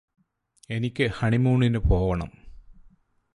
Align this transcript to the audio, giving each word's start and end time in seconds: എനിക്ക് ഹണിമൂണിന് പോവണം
എനിക്ക് 0.69 1.09
ഹണിമൂണിന് 1.13 1.77
പോവണം 1.77 2.29